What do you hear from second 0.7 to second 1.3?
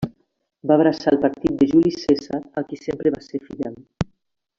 abraçar el